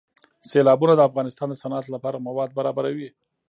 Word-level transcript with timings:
سیلابونه 0.49 0.93
د 0.95 1.01
افغانستان 1.09 1.47
د 1.49 1.55
صنعت 1.63 1.85
لپاره 1.95 2.23
مواد 2.27 2.49
برابروي. 2.57 3.09